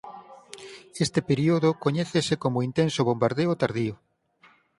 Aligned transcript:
Este 1.05 1.19
período 1.29 1.69
coñécese 1.85 2.33
como 2.43 2.65
Intenso 2.69 3.01
Bombardeo 3.09 3.53
Tardío. 3.61 3.95